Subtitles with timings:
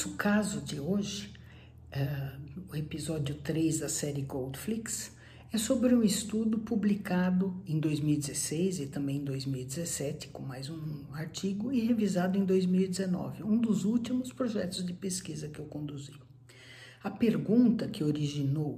[0.00, 1.30] nosso caso de hoje,
[1.92, 5.14] uh, o episódio 3 da série Goldflix,
[5.52, 11.70] é sobre um estudo publicado em 2016 e também em 2017, com mais um artigo,
[11.70, 16.14] e revisado em 2019, um dos últimos projetos de pesquisa que eu conduzi.
[17.04, 18.76] A pergunta que originou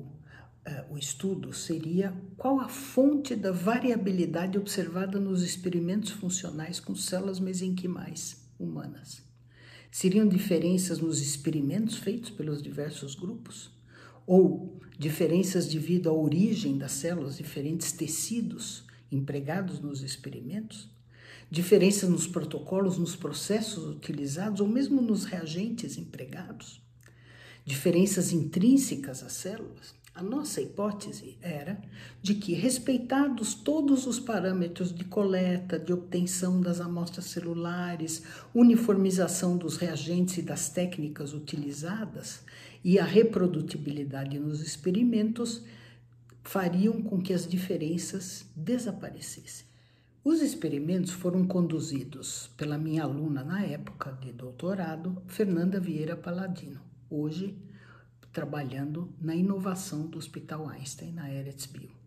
[0.66, 7.38] uh, o estudo seria qual a fonte da variabilidade observada nos experimentos funcionais com células
[7.38, 9.30] mesenquimais humanas.
[9.94, 13.70] Seriam diferenças nos experimentos feitos pelos diversos grupos?
[14.26, 20.88] Ou diferenças devido à origem das células, diferentes tecidos empregados nos experimentos?
[21.50, 26.80] Diferenças nos protocolos, nos processos utilizados ou mesmo nos reagentes empregados?
[27.62, 29.94] Diferenças intrínsecas às células?
[30.14, 31.80] A nossa hipótese era
[32.20, 38.22] de que, respeitados todos os parâmetros de coleta, de obtenção das amostras celulares,
[38.54, 42.42] uniformização dos reagentes e das técnicas utilizadas
[42.84, 45.62] e a reprodutibilidade nos experimentos,
[46.42, 49.64] fariam com que as diferenças desaparecessem.
[50.22, 57.56] Os experimentos foram conduzidos pela minha aluna na época de doutorado, Fernanda Vieira Paladino, hoje
[58.32, 62.02] trabalhando na inovação do Hospital Einstein, na Eretz-Bio.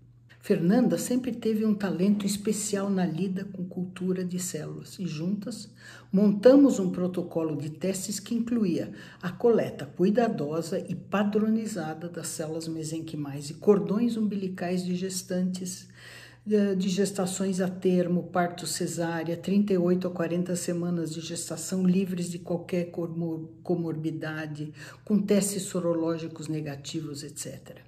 [0.46, 5.72] Fernanda sempre teve um talento especial na lida com cultura de células e juntas
[6.12, 13.50] montamos um protocolo de testes que incluía a coleta cuidadosa e padronizada das células mesenquimais
[13.50, 15.88] e cordões umbilicais de gestantes
[16.46, 22.92] de gestações a termo, parto cesárea, 38 a 40 semanas de gestação livres de qualquer
[23.64, 24.72] comorbidade,
[25.04, 27.80] com testes sorológicos negativos, etc.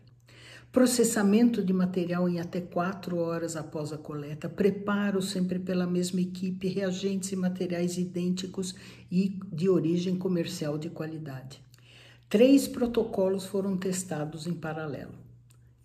[0.72, 6.68] Processamento de material em até quatro horas após a coleta, preparo sempre pela mesma equipe,
[6.68, 8.74] reagentes e materiais idênticos
[9.12, 11.62] e de origem comercial de qualidade.
[12.28, 15.27] Três protocolos foram testados em paralelo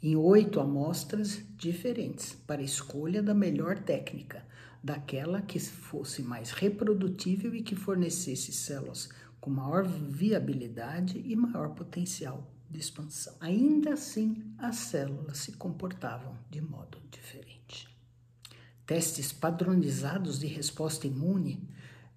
[0.02, 4.44] em oito amostras diferentes para escolha da melhor técnica,
[4.82, 9.08] daquela que fosse mais reprodutível e que fornecesse células
[9.40, 13.36] com maior viabilidade e maior potencial de expansão.
[13.38, 17.88] Ainda assim, as células se comportavam de modo diferente.
[18.84, 21.68] Testes padronizados de resposta imune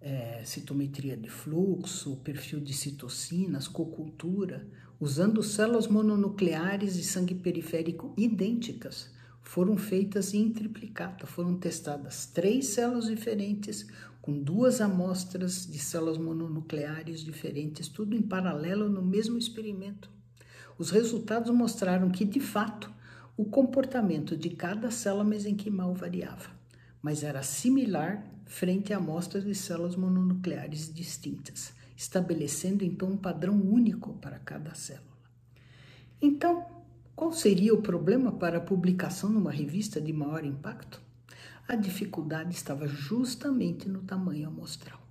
[0.06, 4.68] é, citometria de fluxo, perfil de citocinas, cocultura,
[5.00, 9.10] usando células mononucleares e sangue periférico idênticas,
[9.42, 11.26] foram feitas em triplicata.
[11.26, 13.88] Foram testadas três células diferentes
[14.22, 20.10] com duas amostras de células mononucleares diferentes, tudo em paralelo no mesmo experimento.
[20.78, 22.94] Os resultados mostraram que, de fato,
[23.36, 26.50] o comportamento de cada célula mesenquimal variava,
[27.02, 34.14] mas era similar frente a amostras de células mononucleares distintas, estabelecendo então um padrão único
[34.16, 35.16] para cada célula.
[36.22, 36.66] Então,
[37.16, 41.02] qual seria o problema para a publicação numa revista de maior impacto?
[41.68, 45.02] A dificuldade estava justamente no tamanho amostral.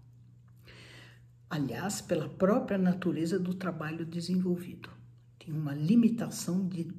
[1.50, 4.90] Aliás, pela própria natureza do trabalho desenvolvido.
[5.38, 6.92] Tinha uma limitação de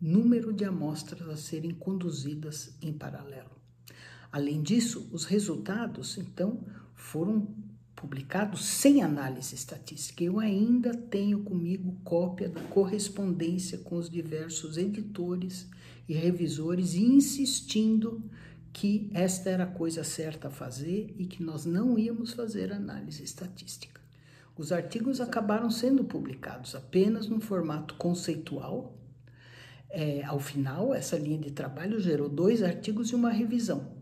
[0.00, 3.59] número de amostras a serem conduzidas em paralelo.
[4.32, 6.60] Além disso, os resultados, então,
[6.94, 7.48] foram
[7.96, 10.22] publicados sem análise estatística.
[10.22, 15.68] Eu ainda tenho comigo cópia da correspondência com os diversos editores
[16.08, 18.22] e revisores, insistindo
[18.72, 23.24] que esta era a coisa certa a fazer e que nós não íamos fazer análise
[23.24, 24.00] estatística.
[24.56, 28.96] Os artigos acabaram sendo publicados apenas no formato conceitual.
[29.88, 33.99] É, ao final, essa linha de trabalho gerou dois artigos e uma revisão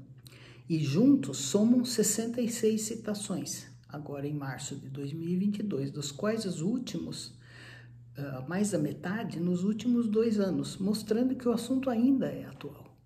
[0.69, 7.29] e juntos somam 66 citações, agora em março de 2022, dos quais os últimos,
[8.19, 12.97] uh, mais da metade, nos últimos dois anos, mostrando que o assunto ainda é atual.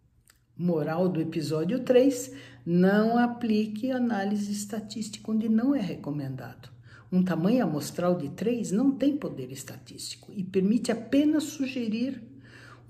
[0.56, 2.32] Moral do episódio 3:
[2.66, 6.68] não aplique análise estatística onde não é recomendado.
[7.10, 12.31] Um tamanho amostral de 3 não tem poder estatístico e permite apenas sugerir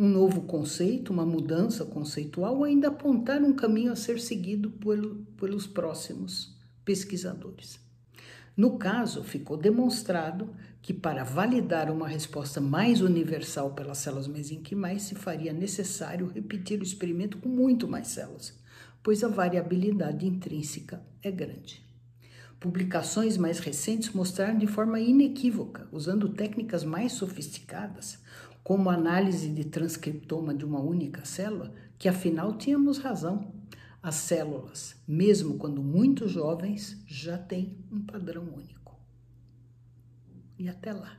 [0.02, 5.24] um novo conceito, uma mudança conceitual, ou ainda apontar um caminho a ser seguido pelo,
[5.38, 7.78] pelos próximos pesquisadores.
[8.56, 10.52] No caso, ficou demonstrado
[10.82, 16.82] que para validar uma resposta mais universal pelas células mesenquimais se faria necessário repetir o
[16.82, 18.58] experimento com muito mais células,
[19.04, 21.80] pois a variabilidade intrínseca é grande.
[22.62, 28.20] Publicações mais recentes mostraram de forma inequívoca, usando técnicas mais sofisticadas,
[28.62, 33.52] como análise de transcriptoma de uma única célula, que afinal tínhamos razão.
[34.00, 38.96] As células, mesmo quando muito jovens, já têm um padrão único.
[40.56, 41.18] e até lá.